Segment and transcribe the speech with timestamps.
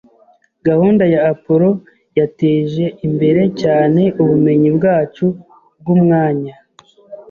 [0.67, 1.69] Gahunda ya Apollo
[2.19, 5.25] yateje imbere cyane ubumenyi bwacu
[5.79, 6.53] bwumwanya.